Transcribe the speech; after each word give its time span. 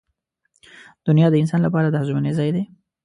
•دنیا 1.07 1.27
د 1.31 1.35
انسان 1.41 1.61
لپاره 1.63 1.87
د 1.89 1.95
ازموینې 2.01 2.31
ځای 2.37 2.49
دی. 2.55 2.63